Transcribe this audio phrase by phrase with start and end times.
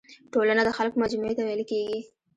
[0.33, 1.99] ټولنه د خلکو مجموعي ته ويل کيږي.